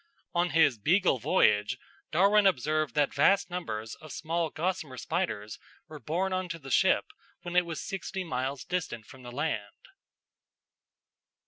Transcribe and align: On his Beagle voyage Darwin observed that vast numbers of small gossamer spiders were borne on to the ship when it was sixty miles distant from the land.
On 0.33 0.49
his 0.49 0.79
Beagle 0.79 1.19
voyage 1.19 1.77
Darwin 2.09 2.47
observed 2.47 2.95
that 2.95 3.13
vast 3.13 3.51
numbers 3.51 3.93
of 3.93 4.11
small 4.11 4.49
gossamer 4.49 4.97
spiders 4.97 5.59
were 5.87 5.99
borne 5.99 6.33
on 6.33 6.49
to 6.49 6.57
the 6.57 6.71
ship 6.71 7.05
when 7.43 7.55
it 7.55 7.67
was 7.67 7.79
sixty 7.87 8.23
miles 8.23 8.63
distant 8.63 9.05
from 9.05 9.21
the 9.21 9.31
land. 9.31 9.89